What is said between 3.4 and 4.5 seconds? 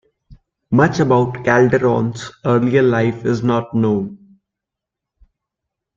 not known.